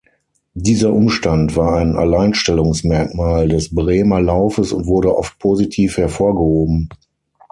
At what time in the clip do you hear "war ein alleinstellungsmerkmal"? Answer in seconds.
1.55-3.47